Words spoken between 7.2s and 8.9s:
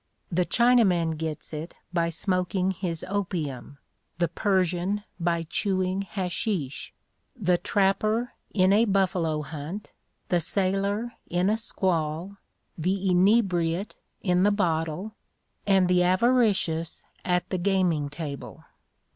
the trapper in a